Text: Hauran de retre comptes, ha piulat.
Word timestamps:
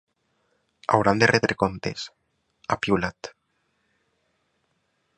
Hauran 0.95 1.21
de 1.21 1.27
retre 1.31 1.57
comptes, 1.65 2.07
ha 2.69 2.79
piulat. 2.87 3.33